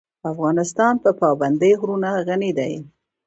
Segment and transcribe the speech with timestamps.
[0.31, 2.73] افغانستان په پابندی غرونه غني دی.